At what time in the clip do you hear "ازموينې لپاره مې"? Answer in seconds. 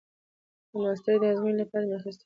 1.31-1.95